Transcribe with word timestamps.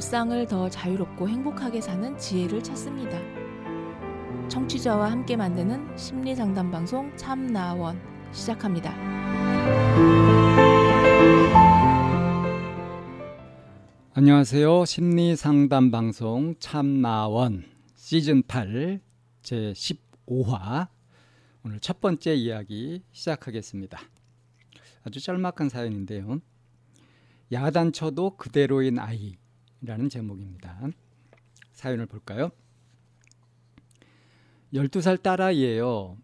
일상을 0.00 0.46
더 0.46 0.70
자유롭고 0.70 1.28
행복하게 1.28 1.82
사는 1.82 2.16
지혜를 2.16 2.62
찾습니다. 2.62 3.18
청취자와 4.48 5.10
함께 5.10 5.36
만드는 5.36 5.94
심리 5.98 6.34
상담 6.34 6.70
방송 6.70 7.14
참나원 7.18 8.00
시작합니다. 8.32 8.94
안녕하세요. 14.14 14.86
심리 14.86 15.36
상담 15.36 15.90
방송 15.90 16.54
참나원 16.58 17.64
시즌 17.94 18.42
8 18.42 19.02
제 19.42 19.74
15화 19.74 20.88
오늘 21.62 21.78
첫 21.78 22.00
번째 22.00 22.34
이야기 22.34 23.02
시작하겠습니다. 23.12 24.00
아주 25.04 25.20
짤막한 25.20 25.68
사연인데요. 25.68 26.40
야단쳐도 27.52 28.38
그대로인 28.38 28.98
아이 28.98 29.39
라는 29.82 30.08
제목입니다. 30.08 30.88
사연을 31.72 32.06
볼까요? 32.06 32.50
12살 34.74 35.22
딸아이예요. 35.22 36.18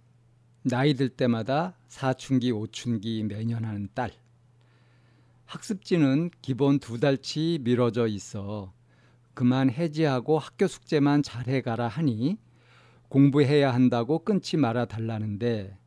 나이 0.62 0.94
들 0.94 1.08
때마다 1.08 1.74
사춘기, 1.88 2.52
오춘기 2.52 3.22
매년 3.24 3.64
하는 3.64 3.88
딸. 3.94 4.12
학습지는 5.46 6.30
기본 6.42 6.78
두 6.80 6.98
달치 6.98 7.60
미뤄져 7.62 8.08
있어 8.08 8.72
그만 9.32 9.70
해지하고 9.70 10.38
학교 10.38 10.66
숙제만 10.66 11.22
잘해가라 11.22 11.86
하니 11.86 12.36
공부해야 13.08 13.72
한다고 13.72 14.18
끊지 14.24 14.56
말아 14.56 14.86
달라는데 14.86 15.78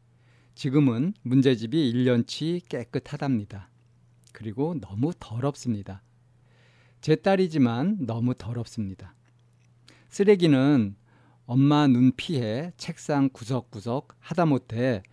지금은 0.55 1.13
문제집이 1.23 1.93
1년치 1.93 2.67
깨끗하답니다. 2.69 3.69
그리고 4.31 4.79
너무 4.79 5.11
더럽습니다. 5.19 6.01
제 7.01 7.15
딸이지만 7.15 8.05
너무 8.05 8.33
더럽습니다. 8.35 9.15
쓰레기는 10.09 10.95
엄마 11.45 11.87
눈 11.87 12.11
피해 12.15 12.71
책상 12.77 13.29
구석구석 13.31 14.15
하다못해 14.19 15.03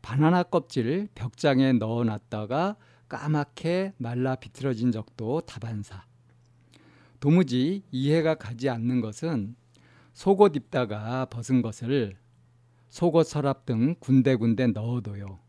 바나나 0.00 0.44
껍질 0.44 1.08
벽장에 1.14 1.72
넣어 1.72 2.04
놨다가 2.04 2.76
까맣게 3.08 3.94
말라 3.96 4.36
비틀어진 4.36 4.92
적도 4.92 5.40
다반사. 5.40 6.04
도무지 7.20 7.82
이해가 7.90 8.36
가지 8.36 8.68
않는 8.68 9.00
것은 9.00 9.56
속옷 10.12 10.56
입다가 10.56 11.24
벗은 11.26 11.62
것을 11.62 12.16
속옷 12.90 13.26
서랍 13.26 13.66
등 13.66 13.96
군데군데 13.98 14.68
넣어둬요. 14.68 15.40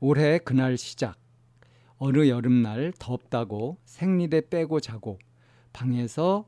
올해 0.00 0.38
그날 0.38 0.78
시작. 0.78 1.18
어느 1.98 2.28
여름날 2.28 2.92
덥다고 2.98 3.78
생리대 3.84 4.48
빼고 4.48 4.80
자고 4.80 5.18
방에서 5.72 6.46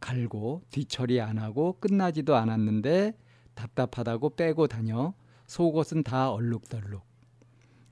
갈고 0.00 0.62
뒤처리 0.70 1.20
안 1.20 1.38
하고 1.38 1.78
끝나지도 1.78 2.34
않았는데 2.34 3.16
답답하다고 3.54 4.36
빼고 4.36 4.66
다녀 4.66 5.14
속옷은 5.46 6.02
다 6.02 6.30
얼룩덜룩. 6.30 7.02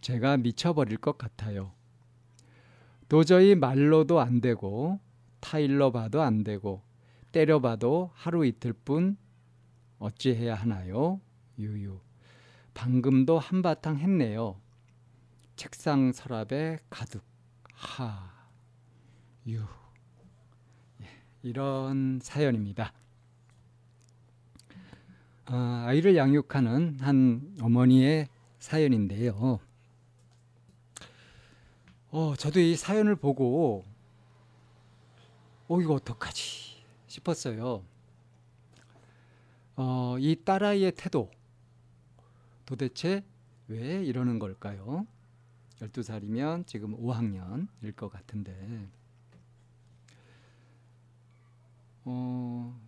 제가 0.01 0.39
미쳐버릴 0.39 0.99
것 0.99 1.19
같아요. 1.19 1.73
도저히 3.09 3.55
말로도 3.55 4.21
안 4.21 4.41
되고 4.41 5.01
타일러 5.41 5.93
봐도 5.93 6.23
안 6.23 6.43
되고 6.45 6.83
때려봐도 7.33 8.11
하루 8.15 8.45
이틀 8.47 8.73
뿐 8.73 9.17
어찌해야 9.99 10.55
하나요? 10.55 11.21
유유. 11.59 12.01
방금도 12.75 13.39
한바탕 13.39 13.99
했네요. 13.99 14.61
책상 15.59 16.13
서랍에 16.13 16.79
가득 16.89 17.21
하. 17.75 18.33
유. 19.49 19.61
예, 21.03 21.07
이런 21.43 22.21
사연입니다. 22.23 22.93
아, 25.47 25.85
아이를 25.89 26.17
양육하는 26.17 27.01
한 27.01 27.57
어머니의 27.61 28.29
사연인데요. 28.61 29.59
어, 32.13 32.35
저도 32.37 32.61
이 32.61 32.77
사연을 32.77 33.17
보고 33.17 33.85
어 35.67 35.81
이거 35.81 35.95
어떡하지 35.95 36.85
싶었어요. 37.09 37.83
어, 39.75 40.17
이 40.21 40.37
딸아이의 40.45 40.93
태도 40.93 41.33
도대체 42.65 43.25
왜 43.67 44.05
이러는 44.05 44.39
걸까요? 44.39 45.05
12살이면 45.81 46.67
지금 46.67 46.97
5학년일 46.97 47.95
것 47.97 48.09
같은데. 48.09 48.89
어, 52.05 52.81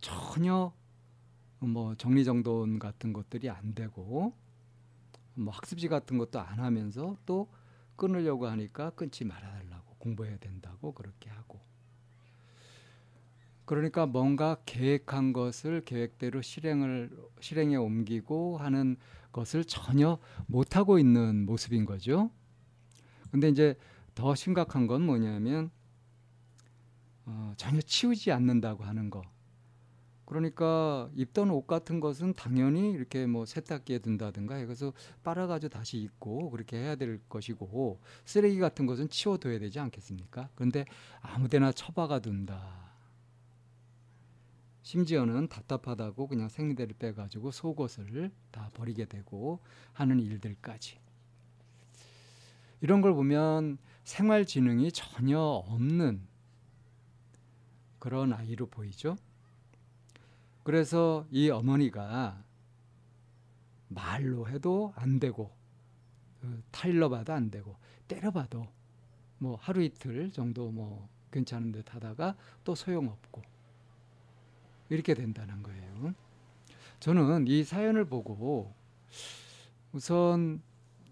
전혀 0.00 0.72
뭐 1.60 1.94
정리정돈 1.94 2.78
같은 2.78 3.12
것들이 3.12 3.50
안 3.50 3.74
되고 3.74 4.34
뭐 5.34 5.52
학습지 5.52 5.88
같은 5.88 6.18
것도 6.18 6.40
안 6.40 6.58
하면서 6.58 7.16
또 7.26 7.48
끊으려고 7.96 8.46
하니까 8.46 8.90
끊지 8.90 9.24
말아달라고 9.24 9.96
공부해야 9.98 10.38
된다고 10.38 10.92
그렇게 10.92 11.30
하고. 11.30 11.60
그러니까 13.64 14.06
뭔가 14.06 14.58
계획한 14.64 15.32
것을 15.32 15.84
계획대로 15.84 16.40
실행을 16.40 17.10
실행에 17.40 17.76
옮기고 17.76 18.58
하는 18.58 18.96
것을 19.36 19.64
전혀 19.66 20.18
못 20.46 20.76
하고 20.76 20.98
있는 20.98 21.44
모습인 21.44 21.84
거죠. 21.84 22.30
근데 23.30 23.50
이제 23.50 23.76
더 24.14 24.34
심각한 24.34 24.86
건 24.86 25.02
뭐냐면 25.02 25.70
어, 27.26 27.52
전혀 27.58 27.80
치우지 27.82 28.32
않는다고 28.32 28.84
하는 28.84 29.10
거. 29.10 29.22
그러니까 30.24 31.08
입던 31.14 31.50
옷 31.50 31.66
같은 31.66 32.00
것은 32.00 32.32
당연히 32.34 32.90
이렇게 32.90 33.26
뭐 33.26 33.44
세탁기에 33.44 33.98
둔다든가 33.98 34.56
해서 34.56 34.92
빨아가지고 35.22 35.68
다시 35.68 35.98
입고 35.98 36.50
그렇게 36.50 36.78
해야 36.78 36.96
될 36.96 37.20
것이고 37.28 38.00
쓰레기 38.24 38.58
같은 38.58 38.86
것은 38.86 39.08
치워둬야 39.08 39.58
되지 39.58 39.78
않겠습니까? 39.78 40.48
그런데 40.54 40.86
아무데나 41.20 41.70
처박아 41.72 42.20
둔다. 42.20 42.85
심지어는 44.86 45.48
답답하다고 45.48 46.28
그냥 46.28 46.48
생리대를 46.48 46.94
빼가지고 47.00 47.50
속옷을 47.50 48.30
다 48.52 48.70
버리게 48.72 49.06
되고 49.06 49.58
하는 49.92 50.20
일들까지. 50.20 51.00
이런 52.80 53.00
걸 53.00 53.12
보면 53.12 53.78
생활 54.04 54.46
지능이 54.46 54.92
전혀 54.92 55.40
없는 55.40 56.24
그런 57.98 58.32
아이로 58.32 58.66
보이죠. 58.66 59.16
그래서 60.62 61.26
이 61.32 61.50
어머니가 61.50 62.44
말로 63.88 64.48
해도 64.48 64.92
안 64.94 65.18
되고 65.18 65.50
그 66.40 66.62
타일러 66.70 67.08
봐도 67.08 67.32
안 67.32 67.50
되고 67.50 67.76
때려 68.06 68.30
봐도 68.30 68.68
뭐 69.38 69.56
하루 69.56 69.82
이틀 69.82 70.30
정도 70.30 70.70
뭐 70.70 71.08
괜찮은 71.32 71.72
듯 71.72 71.92
하다가 71.92 72.36
또 72.62 72.76
소용없고 72.76 73.55
이렇게 74.88 75.14
된다는 75.14 75.62
거예요. 75.62 76.14
저는 77.00 77.46
이 77.48 77.64
사연을 77.64 78.04
보고 78.06 78.74
우선 79.92 80.62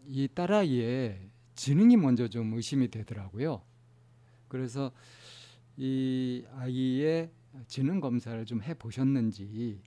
이 0.07 0.29
딸아이의 0.29 1.21
지능이 1.55 1.97
먼저 1.97 2.29
좀 2.29 2.53
의심이 2.55 2.91
되더라고요. 2.91 3.63
그래서 4.49 4.93
이 5.77 6.45
아이의 6.57 7.31
지능 7.67 8.01
검사를 8.01 8.45
좀 8.45 8.61
해 8.63 8.75
보셨는지 8.75 9.81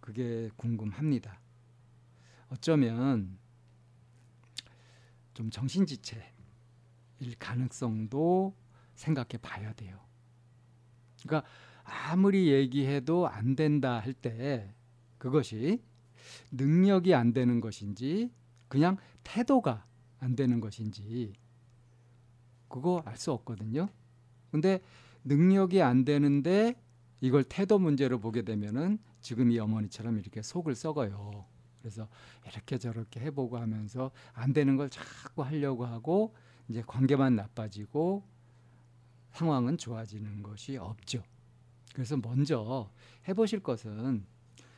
그게 0.00 0.50
궁금합니다. 0.56 1.40
어쩌면 2.48 3.38
좀 5.34 5.50
정신지체일 5.50 6.22
가능성도 7.38 8.54
생각해 8.94 9.38
봐야 9.42 9.72
돼요. 9.74 10.00
그러니까 11.22 11.48
아무리 11.86 12.48
얘기해도 12.52 13.28
안 13.28 13.56
된다 13.56 13.98
할 13.98 14.12
때 14.14 14.74
그것이 15.18 15.82
능력이 16.52 17.14
안 17.14 17.32
되는 17.32 17.60
것인지 17.60 18.30
그냥 18.68 18.96
태도가 19.24 19.86
안 20.18 20.36
되는 20.36 20.60
것인지 20.60 21.34
그거 22.68 23.02
알 23.04 23.16
수 23.16 23.32
없거든요. 23.32 23.88
근데 24.50 24.80
능력이 25.24 25.82
안 25.82 26.04
되는데 26.04 26.74
이걸 27.20 27.44
태도 27.44 27.78
문제로 27.78 28.18
보게 28.18 28.42
되면은 28.42 28.98
지금 29.20 29.50
이 29.50 29.58
어머니처럼 29.58 30.18
이렇게 30.18 30.42
속을 30.42 30.74
썩어요. 30.74 31.46
그래서 31.80 32.08
이렇게 32.46 32.78
저렇게 32.78 33.20
해보고 33.20 33.58
하면서 33.58 34.10
안 34.32 34.52
되는 34.52 34.76
걸 34.76 34.90
자꾸 34.90 35.42
하려고 35.42 35.86
하고 35.86 36.34
이제 36.68 36.82
관계만 36.86 37.36
나빠지고 37.36 38.24
상황은 39.30 39.78
좋아지는 39.78 40.42
것이 40.42 40.76
없죠. 40.76 41.22
그래서 41.96 42.14
먼저 42.18 42.90
해보실 43.26 43.60
것은 43.60 44.26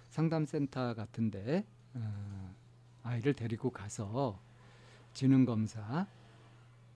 상담센터 0.08 0.94
같은데 0.94 1.66
어, 1.94 2.54
아이를 3.02 3.34
데리고 3.34 3.70
가서 3.70 4.40
지능 5.14 5.44
검사 5.44 6.06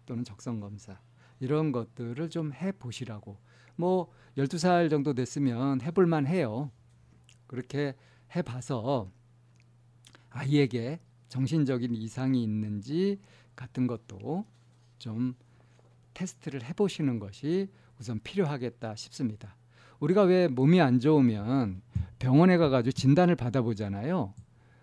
또는 0.07 0.23
적성 0.23 0.61
검사 0.61 1.01
이런 1.41 1.73
것들을 1.73 2.31
좀 2.31 2.53
해 2.53 2.71
보시라고. 2.71 3.37
뭐 3.75 4.13
12살 4.37 4.91
정도 4.91 5.13
됐으면 5.13 5.81
해볼 5.81 6.07
만 6.07 6.29
해요. 6.29 6.71
그렇게 7.49 7.97
해 8.37 8.43
봐서 8.43 9.11
아이에게 10.31 11.01
정신적인 11.31 11.97
이상이 11.97 12.45
있는지 12.45 13.19
같은 13.57 13.89
것도 13.89 14.47
좀 15.01 15.35
테스트를 16.15 16.63
해 16.63 16.75
보시는 16.75 17.19
것이 17.19 17.69
우선 17.99 18.21
필요하겠다 18.21 18.95
싶습니다. 18.95 19.57
우리가 20.03 20.23
왜 20.23 20.49
몸이 20.49 20.81
안 20.81 20.99
좋으면 20.99 21.81
병원에 22.19 22.57
가가지고 22.57 22.91
진단을 22.91 23.37
받아보잖아요. 23.37 24.35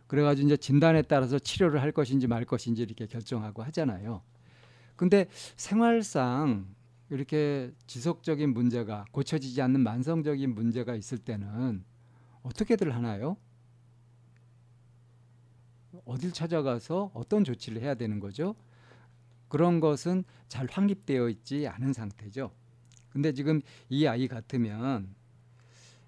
그래가지고 0.08 0.48
이제 0.48 0.56
진단에 0.58 1.02
따라서 1.02 1.38
치료를 1.38 1.82
할 1.82 1.92
것인지 1.92 2.26
말 2.26 2.46
것인지 2.46 2.84
이렇게 2.84 3.06
결정하고 3.06 3.62
하잖아요. 3.64 4.22
근데 4.96 5.28
생활상 5.58 6.74
이렇게 7.10 7.74
지속적인 7.86 8.54
문제가 8.54 9.04
고쳐지지 9.12 9.62
않는 9.62 9.82
만성적인 9.82 10.56
문제가 10.56 10.96
있을 10.96 11.18
때는 11.18 11.84
어떻게들 12.42 12.96
하나요? 12.96 13.36
어딜 16.06 16.32
찾아가서 16.32 17.12
어떤 17.14 17.44
조치를 17.44 17.82
해야 17.82 17.94
되는 17.94 18.22
거죠? 18.22 18.56
그런 19.50 19.82
것은 19.82 20.24
잘 20.48 20.68
확립되어 20.72 21.28
있지 21.28 21.68
않은 21.68 21.92
상태죠. 21.92 22.52
근데 23.12 23.34
지금 23.34 23.62
이 23.90 24.06
아이 24.08 24.28
같으면 24.28 25.14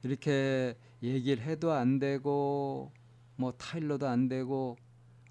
이렇게 0.04 0.76
얘기를 1.04 1.44
해도 1.44 1.72
안 1.72 2.00
되고 2.00 2.92
뭐 3.36 3.52
타일러도 3.54 4.08
안 4.08 4.28
되고 4.28 4.78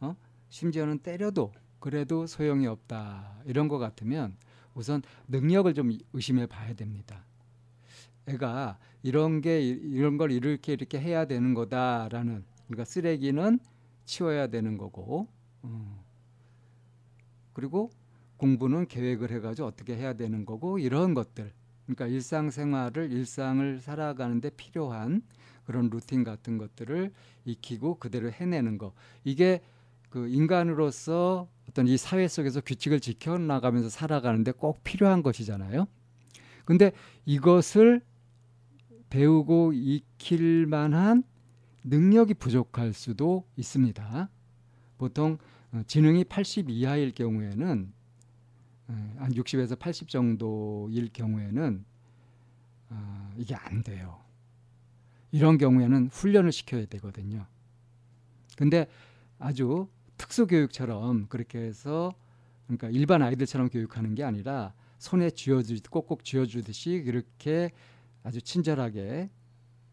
어? 0.01 0.17
심지어는 0.49 0.99
때려도 0.99 1.53
그래도 1.79 2.27
소용이 2.27 2.67
없다. 2.67 3.43
이런 3.47 3.69
것 3.69 3.79
같으면 3.79 4.37
우선 4.75 5.03
능력을 5.29 5.73
좀 5.75 5.97
의심해 6.13 6.47
봐야 6.47 6.75
됩니다. 6.75 7.25
애가 8.27 8.79
이런 9.03 9.41
게 9.41 9.61
이런 9.61 10.17
걸 10.17 10.31
이렇게 10.31 10.73
이렇게 10.73 11.01
해야 11.01 11.25
되는 11.25 11.55
거다라는 11.55 12.45
그러니까 12.67 12.85
쓰레기는 12.85 13.59
치워야 14.05 14.49
되는 14.49 14.77
거고 14.77 15.29
어. 15.63 16.05
그리고 17.53 17.91
공부는 18.37 18.87
계획을 18.87 19.31
해가지고 19.33 19.69
어떻게 19.69 19.97
해야 19.97 20.15
되는 20.15 20.45
거고 20.45 20.79
이런 20.79 21.15
것들 21.15 21.53
그러니까 21.95 22.07
일상생활을 22.07 23.11
일상을 23.11 23.81
살아가는데 23.81 24.51
필요한 24.51 25.23
그런 25.65 25.91
루틴 25.91 26.25
같은 26.25 26.59
것들을 26.59 27.13
익히고 27.45 27.99
그대로 27.99 28.31
해내는 28.31 28.79
거 28.79 28.93
이게 29.25 29.61
그 30.09 30.29
인간으로서 30.29 31.49
어떤 31.69 31.87
이 31.87 31.97
사회 31.97 32.27
속에서 32.27 32.61
규칙을 32.61 33.01
지켜 33.01 33.39
나가면서 33.39 33.89
살아가는데 33.89 34.53
꼭 34.53 34.83
필요한 34.83 35.23
것이잖아요. 35.23 35.87
근데 36.65 36.93
이것을 37.25 38.03
배우고 39.09 39.73
익힐 39.73 40.67
만한 40.67 41.23
능력이 41.85 42.35
부족할 42.35 42.93
수도 42.93 43.45
있습니다. 43.57 44.29
보통 44.99 45.39
어, 45.73 45.83
지능이 45.87 46.25
80 46.25 46.69
이하일 46.69 47.13
경우에는 47.13 47.93
어, 47.93 48.00
한 49.19 49.33
60에서 49.33 49.79
80 49.79 50.09
정도일 50.09 51.11
경우에는 51.13 51.85
어, 52.91 53.33
이게 53.37 53.55
안 53.55 53.83
돼요. 53.83 54.21
이런 55.33 55.59
경우에는 55.59 56.09
훈련을 56.09 56.53
시켜야 56.53 56.85
되거든요. 56.87 57.47
근데 58.57 58.89
아주 59.39 59.89
특수교육처럼 60.17 61.27
그렇게 61.29 61.59
해서 61.59 62.13
그러니까 62.67 62.89
일반 62.91 63.23
아이들처럼 63.23 63.69
교육하는 63.69 64.15
게 64.15 64.23
아니라 64.23 64.75
손에 64.99 65.31
쥐어주 65.31 65.83
꼭꼭 65.91 66.25
쥐어주듯이 66.25 67.03
그렇게 67.05 67.71
아주 68.23 68.43
친절하게 68.43 69.31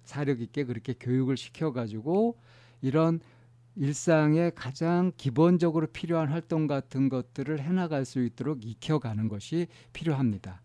사력 0.04 0.42
있게 0.42 0.64
그렇게 0.66 0.94
교육을 0.94 1.38
시켜가지고 1.38 2.38
이런 2.82 3.20
일상에 3.77 4.50
가장 4.56 5.12
기본적으로 5.18 5.88
필요한 5.88 6.29
활동 6.29 6.65
같은 6.65 7.09
것들을 7.09 7.59
해나갈 7.59 8.06
수 8.06 8.24
있도록 8.24 8.65
익혀가는 8.65 9.27
것이 9.27 9.68
필요합니다. 9.94 10.62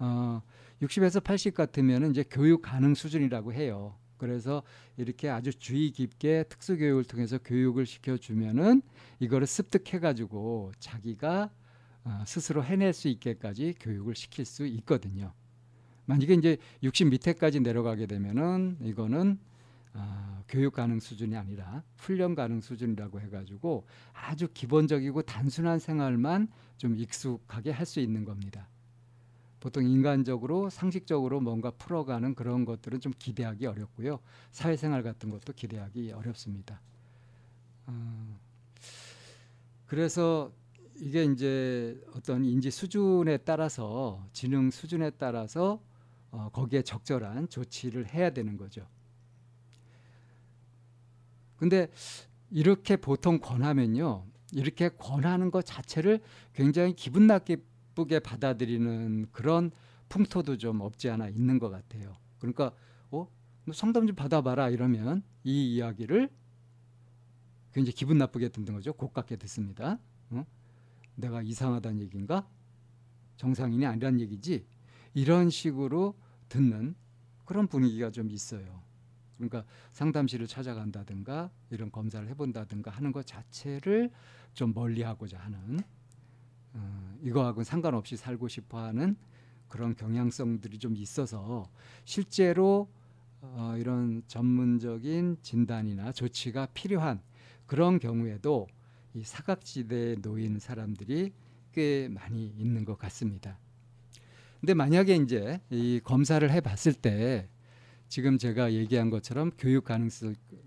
어, 0.00 0.42
60에서 0.82 1.22
80 1.22 1.54
같으면 1.54 2.10
이제 2.10 2.24
교육 2.28 2.62
가능 2.62 2.94
수준이라고 2.94 3.52
해요. 3.52 3.96
그래서 4.16 4.62
이렇게 4.96 5.28
아주 5.28 5.52
주의 5.52 5.90
깊게 5.90 6.44
특수 6.48 6.76
교육을 6.76 7.04
통해서 7.04 7.38
교육을 7.38 7.86
시켜주면은 7.86 8.82
이거를 9.20 9.46
습득해가지고 9.46 10.72
자기가 10.80 11.50
어, 12.04 12.24
스스로 12.26 12.64
해낼 12.64 12.92
수 12.92 13.08
있게까지 13.08 13.74
교육을 13.80 14.14
시킬 14.14 14.44
수 14.44 14.66
있거든요. 14.66 15.32
만약에 16.06 16.34
이제 16.34 16.58
60 16.82 17.08
밑에까지 17.08 17.60
내려가게 17.60 18.06
되면은 18.06 18.78
이거는 18.82 19.38
어, 19.94 20.23
교육 20.48 20.74
가능 20.74 21.00
수준이 21.00 21.36
아니라 21.36 21.82
훈련 21.96 22.34
가능 22.34 22.60
수준이라고 22.60 23.20
해가지고 23.20 23.86
아주 24.12 24.48
기본적이고 24.52 25.22
단순한 25.22 25.78
생활만 25.78 26.48
좀 26.76 26.96
익숙하게 26.96 27.70
할 27.70 27.86
수 27.86 28.00
있는 28.00 28.24
겁니다. 28.24 28.68
보통 29.60 29.84
인간적으로 29.84 30.68
상식적으로 30.68 31.40
뭔가 31.40 31.70
풀어가는 31.70 32.34
그런 32.34 32.66
것들은 32.66 33.00
좀 33.00 33.12
기대하기 33.18 33.66
어렵고요. 33.66 34.20
사회생활 34.52 35.02
같은 35.02 35.30
것도 35.30 35.54
기대하기 35.54 36.12
어렵습니다. 36.12 36.80
어, 37.86 38.38
그래서 39.86 40.52
이게 40.96 41.24
이제 41.24 41.98
어떤 42.14 42.44
인지 42.44 42.70
수준에 42.70 43.38
따라서 43.38 44.26
지능 44.32 44.70
수준에 44.70 45.10
따라서 45.10 45.80
어, 46.30 46.50
거기에 46.52 46.82
적절한 46.82 47.48
조치를 47.48 48.12
해야 48.12 48.30
되는 48.30 48.56
거죠. 48.56 48.86
근데 51.64 51.88
이렇게 52.50 52.94
보통 52.96 53.38
권하면요. 53.38 54.26
이렇게 54.52 54.90
권하는 54.90 55.50
것 55.50 55.64
자체를 55.64 56.20
굉장히 56.52 56.92
기분 56.92 57.26
나쁘게 57.26 58.18
받아들이는 58.18 59.28
그런 59.32 59.70
풍토도 60.10 60.58
좀 60.58 60.82
없지 60.82 61.08
않아 61.08 61.30
있는 61.30 61.58
것 61.58 61.70
같아요. 61.70 62.18
그러니까 62.38 62.70
어 63.10 63.26
상담 63.72 64.06
좀 64.06 64.14
받아봐라 64.14 64.68
이러면 64.68 65.22
이 65.42 65.74
이야기를 65.74 66.28
굉장히 67.72 67.94
기분 67.94 68.18
나쁘게 68.18 68.50
듣는 68.50 68.74
거죠. 68.74 68.92
고깝게 68.92 69.36
듣습니다. 69.36 69.98
어? 70.28 70.44
내가 71.14 71.40
이상하다는 71.40 72.02
얘기인가? 72.02 72.46
정상인이 73.38 73.86
아니란 73.86 74.20
얘기지. 74.20 74.66
이런 75.14 75.48
식으로 75.48 76.14
듣는 76.50 76.94
그런 77.46 77.66
분위기가 77.68 78.10
좀 78.10 78.30
있어요. 78.30 78.83
그러니까 79.36 79.64
상담실을 79.92 80.46
찾아간다든가 80.46 81.50
이런 81.70 81.90
검사를 81.90 82.26
해본다든가 82.28 82.90
하는 82.90 83.12
것 83.12 83.26
자체를 83.26 84.10
좀 84.52 84.72
멀리하고자 84.74 85.38
하는 85.38 85.80
어, 86.74 87.16
이거하고는 87.22 87.64
상관없이 87.64 88.16
살고 88.16 88.48
싶어하는 88.48 89.16
그런 89.68 89.96
경향성들이 89.96 90.78
좀 90.78 90.96
있어서 90.96 91.68
실제로 92.04 92.88
어, 93.40 93.74
이런 93.78 94.22
전문적인 94.26 95.38
진단이나 95.42 96.12
조치가 96.12 96.66
필요한 96.74 97.20
그런 97.66 97.98
경우에도 97.98 98.66
이 99.14 99.22
사각지대에 99.22 100.16
놓인 100.16 100.58
사람들이 100.58 101.32
꽤 101.72 102.08
많이 102.08 102.46
있는 102.46 102.84
것 102.84 102.98
같습니다. 102.98 103.58
근데 104.60 104.74
만약에 104.74 105.16
이제 105.16 105.60
이 105.70 106.00
검사를 106.02 106.48
해봤을 106.50 106.94
때 106.94 107.48
지금 108.14 108.38
제가 108.38 108.74
얘기한 108.74 109.10
것처럼 109.10 109.50
교육 109.58 109.82
가능 109.86 110.08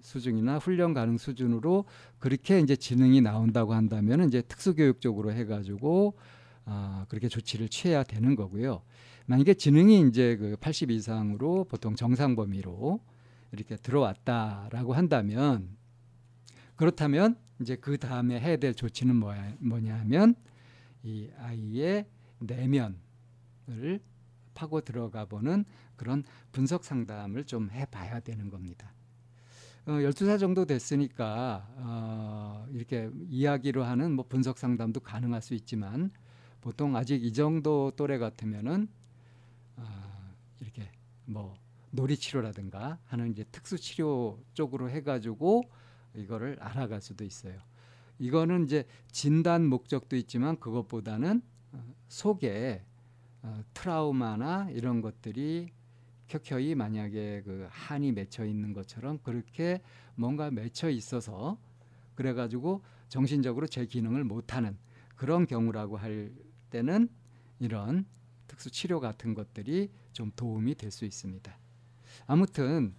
수준이나 0.01 0.57
훈련 0.57 0.93
가능 0.93 1.17
수준으로 1.17 1.85
그렇게 2.19 2.59
이제 2.59 2.75
지능이 2.75 3.21
나온다고 3.21 3.73
한다면 3.73 4.27
이제 4.27 4.41
특수교육적으로 4.41 5.31
해가지고 5.31 6.17
아, 6.65 7.05
그렇게 7.07 7.29
조치를 7.29 7.69
취해야 7.69 8.03
되는 8.03 8.35
거고요. 8.35 8.81
만약에 9.27 9.53
지능이 9.53 10.09
이제 10.09 10.35
그 10.35 10.57
80 10.59 10.91
이상으로 10.91 11.63
보통 11.63 11.95
정상 11.95 12.35
범위로 12.35 12.99
이렇게 13.53 13.77
들어왔다라고 13.77 14.93
한다면 14.93 15.69
그렇다면 16.75 17.37
이제 17.61 17.77
그 17.77 17.97
다음에 17.97 18.41
해야 18.41 18.57
될 18.57 18.75
조치는 18.75 19.15
뭐야, 19.15 19.55
뭐냐 19.59 19.95
하면 19.99 20.35
이 21.01 21.29
아이의 21.37 22.07
내면을 22.39 22.97
파고 24.53 24.81
들어가 24.81 25.23
보는 25.23 25.63
그런 25.97 26.23
분석 26.51 26.83
상담을 26.83 27.43
좀 27.45 27.69
해봐야 27.71 28.21
되는 28.21 28.49
겁니다. 28.49 28.93
어, 29.87 29.91
12살 29.91 30.39
정도 30.39 30.65
됐으니까 30.65 31.65
어, 31.77 32.67
이렇게 32.71 33.09
이야기로 33.29 33.83
하는 33.83 34.13
뭐 34.13 34.25
분석 34.27 34.57
상담도 34.57 34.99
가능할 34.99 35.41
수 35.41 35.53
있지만 35.53 36.11
보통 36.61 36.95
아직 36.95 37.23
이 37.23 37.31
정도 37.31 37.91
또래 37.95 38.17
같으면은 38.17 38.89
어, 39.77 39.83
이렇게 40.59 40.91
뭐 41.25 41.57
놀이 41.91 42.17
치료라든가 42.17 42.99
하는 43.05 43.31
이제 43.31 43.45
특수 43.51 43.77
치료 43.77 44.39
쪽으로 44.53 44.89
해가지고 44.89 45.63
이거를 46.15 46.57
알아갈 46.59 47.01
수도 47.01 47.23
있어요. 47.23 47.57
이거는 48.19 48.65
이제 48.65 48.85
진단 49.11 49.65
목적도 49.65 50.15
있지만 50.17 50.59
그것보다는 50.59 51.41
어, 51.71 51.95
속에 52.09 52.83
어, 53.41 53.63
트라우마나 53.73 54.69
이런 54.71 55.01
것들이 55.01 55.71
켜켜이 56.27 56.75
만약에 56.75 57.43
그 57.45 57.67
한이 57.69 58.11
맺혀 58.11 58.45
있는 58.45 58.73
것처럼 58.73 59.19
그렇게 59.23 59.81
뭔가 60.15 60.51
맺혀 60.51 60.89
있어서 60.89 61.57
그래가지고 62.15 62.81
정신적으로 63.09 63.67
제 63.67 63.85
기능을 63.85 64.23
못하는 64.23 64.77
그런 65.15 65.45
경우라고 65.47 65.97
할 65.97 66.31
때는 66.69 67.09
이런 67.59 68.05
특수 68.47 68.69
치료 68.71 68.99
같은 68.99 69.33
것들이 69.33 69.89
좀 70.13 70.31
도움이 70.35 70.75
될 70.75 70.91
수 70.91 71.05
있습니다. 71.05 71.57
아무튼 72.25 72.93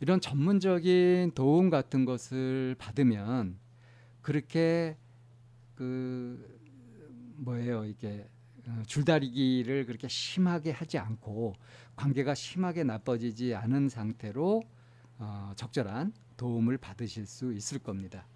이런 0.00 0.20
전문적인 0.20 1.32
도움 1.34 1.70
같은 1.70 2.04
것을 2.04 2.76
받으면 2.78 3.58
그렇게 4.22 4.96
그 5.74 6.58
뭐예요 7.36 7.84
이게 7.84 8.20
어, 8.20 8.35
줄다리기를 8.86 9.86
그렇게 9.86 10.08
심하게 10.08 10.70
하지 10.70 10.98
않고 10.98 11.54
관계가 11.94 12.34
심하게 12.34 12.84
나빠지지 12.84 13.54
않은 13.54 13.88
상태로 13.88 14.62
어, 15.18 15.52
적절한 15.56 16.12
도움을 16.36 16.78
받으실 16.78 17.26
수 17.26 17.52
있을 17.52 17.78
겁니다. 17.78 18.26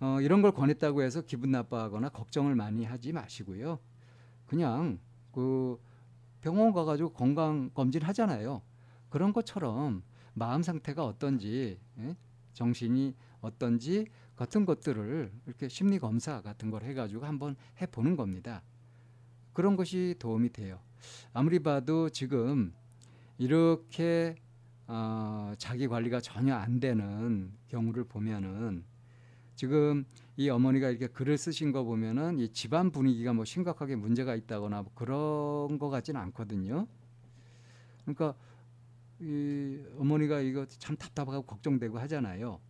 어, 0.00 0.20
이런 0.20 0.42
걸 0.42 0.52
권했다고 0.52 1.02
해서 1.02 1.22
기분 1.22 1.50
나빠하거나 1.50 2.10
걱정을 2.10 2.54
많이 2.54 2.84
하지 2.84 3.12
마시고요. 3.12 3.78
그냥 4.46 5.00
그 5.32 5.80
병원 6.40 6.72
가가지고 6.72 7.12
건강 7.12 7.70
검진 7.74 8.02
하잖아요. 8.02 8.62
그런 9.08 9.32
것처럼 9.32 10.02
마음 10.34 10.62
상태가 10.62 11.04
어떤지, 11.04 11.80
예? 11.98 12.16
정신이 12.52 13.14
어떤지 13.40 14.06
같은 14.36 14.64
것들을 14.64 15.32
이렇게 15.46 15.68
심리 15.68 15.98
검사 15.98 16.40
같은 16.42 16.70
걸 16.70 16.84
해가지고 16.84 17.26
한번 17.26 17.56
해보는 17.80 18.16
겁니다. 18.16 18.62
그런 19.58 19.74
것이 19.74 20.14
도움이 20.20 20.52
돼요. 20.52 20.78
아무리 21.32 21.58
봐도 21.58 22.10
지금 22.10 22.72
이렇게 23.38 24.36
어, 24.86 25.52
자기 25.58 25.88
관리가 25.88 26.20
전혀 26.20 26.54
안 26.54 26.78
되는 26.78 27.52
경우를 27.66 28.04
보면은 28.04 28.84
지금 29.56 30.04
이 30.36 30.48
어머니가 30.48 30.90
이렇게 30.90 31.08
글을 31.08 31.36
쓰신 31.36 31.72
거 31.72 31.82
보면은 31.82 32.38
이 32.38 32.50
집안 32.50 32.92
분위기가 32.92 33.32
뭐 33.32 33.44
심각하게 33.44 33.96
문제가 33.96 34.36
있다거나 34.36 34.82
뭐 34.82 34.92
그런 34.94 35.76
거 35.80 35.88
같지는 35.88 36.20
않거든요. 36.20 36.86
그러니까 38.04 38.36
이 39.18 39.82
어머니가 39.98 40.38
이거 40.38 40.66
참 40.66 40.96
답답하고 40.96 41.42
걱정되고 41.42 41.98
하잖아요. 41.98 42.60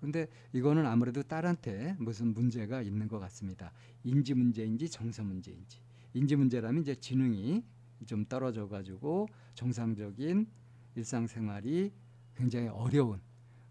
근데 0.00 0.28
이거는 0.52 0.86
아무래도 0.86 1.22
딸한테 1.22 1.94
무슨 1.98 2.32
문제가 2.32 2.82
있는 2.82 3.06
것 3.06 3.18
같습니다. 3.18 3.72
인지 4.02 4.34
문제인지 4.34 4.88
정서 4.88 5.22
문제인지. 5.22 5.78
인지 6.14 6.36
문제라면 6.36 6.82
이제 6.82 6.94
지능이 6.94 7.62
좀 8.06 8.24
떨어져 8.24 8.68
가지고 8.68 9.28
정상적인 9.54 10.46
일상생활이 10.96 11.92
굉장히 12.34 12.68
어려운 12.68 13.20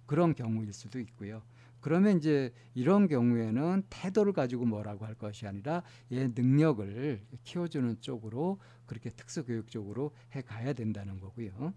그런 0.05 0.35
경우일 0.35 0.71
수도 0.73 0.99
있고요. 0.99 1.41
그러면 1.81 2.17
이제 2.17 2.53
이런 2.73 3.07
경우에는 3.07 3.83
태도를 3.89 4.33
가지고 4.33 4.65
뭐라고 4.65 5.05
할 5.05 5.15
것이 5.15 5.47
아니라 5.47 5.81
얘 6.11 6.27
능력을 6.27 7.21
키워주는 7.43 8.01
쪽으로 8.01 8.59
그렇게 8.85 9.09
특수교육 9.09 9.69
쪽으로 9.69 10.11
해 10.35 10.41
가야 10.41 10.73
된다는 10.73 11.19
거고요. 11.19 11.73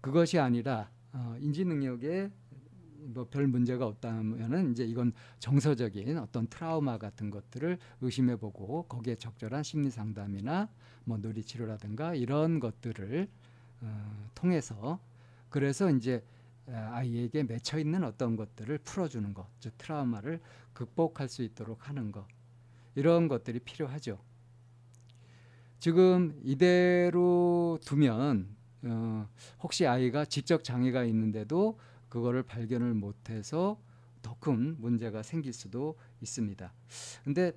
그것이 0.00 0.38
아니라 0.38 0.90
어, 1.12 1.36
인지 1.40 1.64
능력에 1.64 2.30
뭐 3.00 3.24
별 3.24 3.46
문제가 3.46 3.86
없다면은 3.86 4.72
이제 4.72 4.84
이건 4.84 5.12
정서적인 5.38 6.18
어떤 6.18 6.46
트라우마 6.48 6.98
같은 6.98 7.30
것들을 7.30 7.78
의심해 8.00 8.36
보고 8.36 8.84
거기에 8.84 9.16
적절한 9.16 9.62
심리 9.62 9.90
상담이나 9.90 10.68
뭐 11.04 11.18
놀이 11.18 11.42
치료라든가 11.42 12.14
이런 12.14 12.60
것들을 12.60 13.28
어, 13.80 14.30
통해서 14.34 15.00
그래서 15.48 15.90
이제 15.90 16.24
아이에게 16.66 17.44
맺혀 17.44 17.78
있는 17.78 18.04
어떤 18.04 18.36
것들을 18.36 18.76
풀어주는 18.78 19.32
것, 19.32 19.46
즉 19.58 19.72
트라우마를 19.78 20.40
극복할 20.74 21.28
수 21.28 21.42
있도록 21.42 21.88
하는 21.88 22.12
것 22.12 22.26
이런 22.94 23.28
것들이 23.28 23.60
필요하죠. 23.60 24.18
지금 25.78 26.38
이대로 26.42 27.78
두면 27.84 28.48
어, 28.82 29.28
혹시 29.60 29.86
아이가 29.86 30.24
지적 30.24 30.64
장애가 30.64 31.04
있는데도 31.04 31.78
그거를 32.08 32.42
발견을 32.42 32.94
못해서 32.94 33.80
더 34.22 34.36
큰 34.40 34.76
문제가 34.80 35.22
생길 35.22 35.52
수도 35.52 35.96
있습니다. 36.20 36.72
근데 37.24 37.52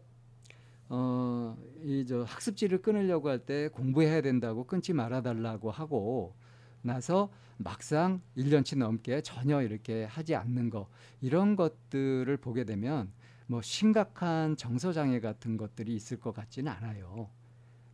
어, 0.89 1.58
이 1.84 2.05
저 2.08 2.24
학습지를 2.24 2.81
끊으려고 2.81 3.29
할 3.29 3.39
때 3.46 3.67
공부해야 3.70 4.22
된다고 4.22 4.65
끊지 4.65 4.93
말아달라고 4.93 5.72
하고 5.72 6.36
나서 6.81 7.31
막상 7.58 8.22
1년치 8.38 8.77
넘게 8.77 9.22
전혀 9.22 9.62
이렇게 9.62 10.03
하지 10.05 10.36
않는 10.36 10.70
거 10.70 10.89
이런 11.22 11.55
것들을 11.55 12.36
보게 12.38 12.63
되면 12.65 13.12
뭐 13.48 13.62
심각한 13.62 14.55
정서 14.58 14.91
장애 14.93 15.20
같은 15.20 15.58
것들이 15.58 15.96
있을 15.96 16.20
것 16.20 16.34
같지는 16.34 16.72
않아요. 16.72 17.29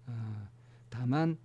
어, 0.08 0.48
다만 0.90 1.38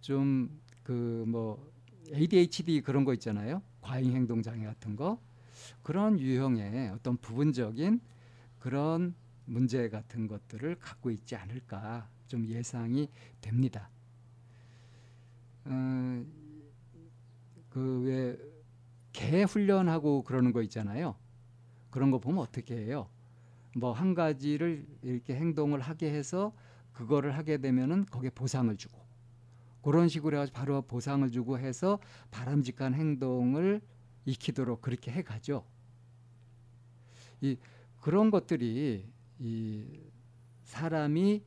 좀 0.00 0.50
그 0.84 1.24
뭐 1.28 1.70
ADHD 2.12 2.80
그런 2.82 3.04
거 3.04 3.14
있잖아요. 3.14 3.62
과잉 3.90 4.12
행동 4.12 4.40
장애 4.40 4.64
같은 4.66 4.94
거 4.94 5.20
그런 5.82 6.20
유형의 6.20 6.90
어떤 6.90 7.16
부분적인 7.16 8.00
그런 8.60 9.16
문제 9.46 9.88
같은 9.88 10.28
것들을 10.28 10.76
갖고 10.76 11.10
있지 11.10 11.34
않을까 11.34 12.08
좀 12.28 12.46
예상이 12.46 13.08
됩니다. 13.40 13.90
어, 15.64 16.24
그왜 17.70 18.38
개 19.12 19.42
훈련하고 19.42 20.22
그러는 20.22 20.52
거 20.52 20.62
있잖아요. 20.62 21.16
그런 21.90 22.12
거 22.12 22.20
보면 22.20 22.38
어떻게 22.44 22.76
해요? 22.76 23.08
뭐 23.74 23.92
한 23.92 24.14
가지를 24.14 24.86
이렇게 25.02 25.34
행동을 25.34 25.80
하게 25.80 26.12
해서 26.12 26.52
그거를 26.92 27.36
하게 27.36 27.58
되면은 27.58 28.06
거기에 28.06 28.30
보상을 28.30 28.76
주고 28.76 29.04
그런 29.82 30.08
식으로 30.08 30.36
해가지고 30.36 30.58
바로 30.58 30.82
보상을 30.82 31.28
주고 31.30 31.58
해서 31.58 31.98
바람직한 32.30 32.94
행동을 32.94 33.80
익히도록 34.24 34.82
그렇게 34.82 35.10
해가죠. 35.10 35.64
이 37.40 37.56
그런 38.00 38.30
것들이 38.30 39.06
이 39.38 39.84
사람이 40.64 41.42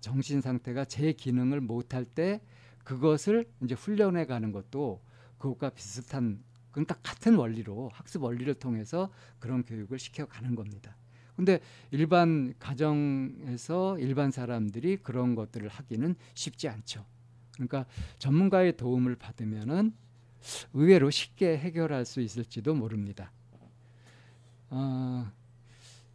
정신 0.00 0.40
상태가 0.40 0.84
제 0.84 1.12
기능을 1.12 1.60
못할 1.60 2.04
때 2.04 2.40
그것을 2.84 3.50
이제 3.64 3.74
훈련해 3.74 4.26
가는 4.26 4.52
것도 4.52 5.02
그것과 5.38 5.70
비슷한 5.70 6.42
그러니까 6.70 6.94
같은 7.02 7.34
원리로 7.34 7.90
학습 7.92 8.22
원리를 8.22 8.52
통해서 8.54 9.10
그런 9.38 9.64
교육을 9.64 9.98
시켜 9.98 10.26
가는 10.26 10.54
겁니다. 10.54 10.96
근데 11.34 11.60
일반 11.90 12.54
가정에서 12.58 13.98
일반 13.98 14.30
사람들이 14.30 14.98
그런 14.98 15.34
것들을 15.34 15.68
하기는 15.68 16.14
쉽지 16.34 16.68
않죠. 16.68 17.04
그러니까 17.56 17.86
전문가의 18.18 18.76
도움을 18.76 19.16
받으면은 19.16 19.92
의외로 20.74 21.10
쉽게 21.10 21.58
해결할 21.58 22.04
수 22.04 22.20
있을지도 22.20 22.74
모릅니다. 22.74 23.32
어, 24.70 25.30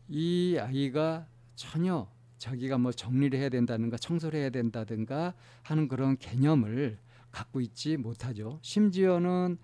이 0.07 0.57
아이가 0.59 1.27
전혀 1.55 2.09
자기가 2.37 2.77
뭐 2.77 2.91
정리를 2.91 3.37
해야 3.37 3.49
된다든가 3.49 3.97
청소를 3.97 4.39
해야 4.39 4.49
된다든가 4.49 5.33
하는 5.63 5.87
그런 5.87 6.17
개념을 6.17 6.97
갖고 7.31 7.61
있지 7.61 7.97
못하죠. 7.97 8.59
심지어는 8.61 9.57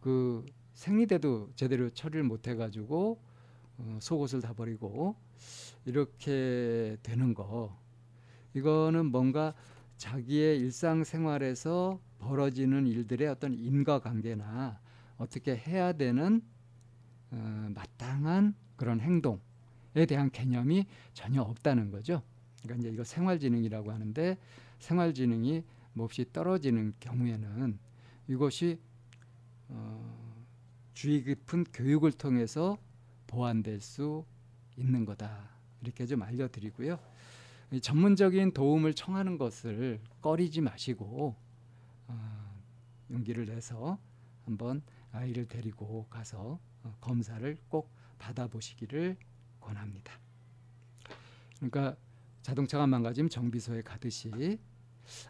그 0.00 0.44
생리대도 0.74 1.52
제대로 1.56 1.90
처리를 1.90 2.22
못 2.22 2.46
해가지고 2.46 3.20
어, 3.78 3.98
속옷을 4.00 4.40
다 4.40 4.52
버리고 4.52 5.16
이렇게 5.84 6.96
되는 7.02 7.34
거 7.34 7.76
이거는 8.54 9.06
뭔가 9.06 9.54
자기의 10.00 10.58
일상생활에서 10.60 12.00
벌어지는 12.20 12.86
일들의 12.86 13.28
어떤 13.28 13.52
인과관계나 13.52 14.80
어떻게 15.18 15.54
해야 15.54 15.92
되는 15.92 16.42
어, 17.30 17.70
마땅한 17.74 18.54
그런 18.76 19.00
행동에 19.00 20.06
대한 20.08 20.30
개념이 20.30 20.86
전혀 21.12 21.42
없다는 21.42 21.90
거죠. 21.90 22.22
그러니까 22.62 22.80
이제 22.80 22.94
이거 22.94 23.04
생활지능이라고 23.04 23.92
하는데 23.92 24.38
생활지능이 24.78 25.64
몹시 25.92 26.24
떨어지는 26.32 26.94
경우에는 26.98 27.78
이것이 28.26 28.80
어, 29.68 30.46
주의 30.94 31.22
깊은 31.22 31.64
교육을 31.74 32.12
통해서 32.12 32.78
보완될 33.26 33.80
수 33.80 34.24
있는 34.78 35.04
거다. 35.04 35.50
이렇게 35.82 36.06
좀 36.06 36.22
알려드리고요. 36.22 37.09
전문적인 37.78 38.52
도움을 38.52 38.94
청하는 38.94 39.38
것을 39.38 40.00
꺼리지 40.20 40.60
마시고 40.60 41.36
어, 42.08 42.62
용기를 43.10 43.46
내서 43.46 43.98
한번 44.44 44.82
아이를 45.12 45.46
데리고 45.46 46.06
가서 46.10 46.58
어, 46.82 46.96
검사를 47.00 47.56
꼭 47.68 47.92
받아보시기를 48.18 49.16
권합니다. 49.60 50.12
그러니까 51.56 51.96
자동차가 52.42 52.86
망가지면 52.86 53.30
정비소에 53.30 53.82
가듯이 53.82 54.58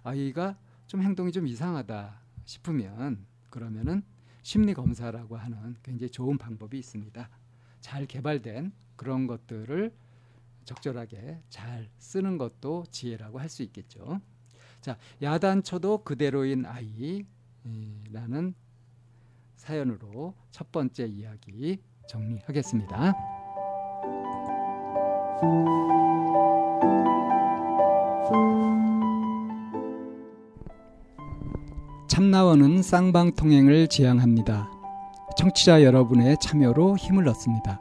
아이가 0.03 0.59
좀 0.87 1.03
행동이 1.03 1.33
좀 1.33 1.47
이상하다 1.47 2.21
싶으면 2.45 3.27
그러면은 3.51 4.03
심리 4.43 4.73
검사라고 4.73 5.37
하는 5.37 5.77
굉장히 5.83 6.11
좋은 6.11 6.39
방법이 6.39 6.79
있습니다. 6.79 7.29
잘 7.81 8.07
개발된 8.07 8.73
그런 8.97 9.27
것들을 9.27 9.93
적절하게 10.65 11.43
잘 11.49 11.89
쓰는 11.99 12.39
것도 12.39 12.85
지혜라고 12.91 13.39
할 13.39 13.49
수 13.49 13.63
있겠죠. 13.65 14.21
자, 14.81 14.97
야단쳐도 15.21 16.05
그대로인 16.05 16.65
아이라는 16.65 18.55
사연으로 19.57 20.35
첫 20.51 20.73
번째 20.73 21.07
이야기 21.07 21.79
정리하겠습니다. 22.09 23.13
참나원은 32.09 32.83
쌍방통행을 32.83 33.89
지향합니다. 33.89 34.71
청취자 35.37 35.83
여러분의 35.85 36.37
참여로 36.43 36.97
힘을 36.97 37.29
얻습니다. 37.29 37.81